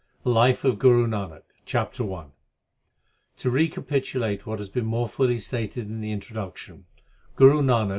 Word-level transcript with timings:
I 0.25 0.29
LIFE 0.29 0.63
OF 0.63 0.79
GURU 0.79 1.05
NANAK 1.09 1.43
CHAPTER 1.67 2.11
I 2.11 2.25
To 3.37 3.51
recapitulate 3.51 4.47
what 4.47 4.57
has 4.57 4.67
been 4.67 4.83
more 4.85 5.07
fully 5.07 5.37
stated 5.37 5.85
in 5.91 6.01
the 6.01 6.11
Introduction, 6.11 6.85
Guru 7.35 7.61
Nanak. 7.61 7.89